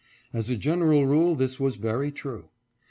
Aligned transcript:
As 0.33 0.49
a 0.49 0.55
general 0.55 1.05
rule 1.05 1.35
this 1.35 1.59
was 1.59 1.75
very 1.75 2.11
true. 2.11 2.49